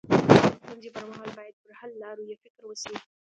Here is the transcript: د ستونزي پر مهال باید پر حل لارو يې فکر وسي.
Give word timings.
د 0.47 0.49
ستونزي 0.61 0.89
پر 0.95 1.03
مهال 1.09 1.29
باید 1.39 1.55
پر 1.61 1.71
حل 1.79 1.91
لارو 2.03 2.23
يې 2.29 2.35
فکر 2.43 2.61
وسي. 2.65 2.93